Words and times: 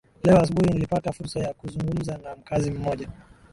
leo 0.23 0.39
asubuhi 0.41 0.69
nilipata 0.73 1.11
fursa 1.11 1.39
ya 1.39 1.53
kuzungumza 1.53 2.17
na 2.17 2.35
mkazi 2.35 2.71
mmoja 2.71 3.09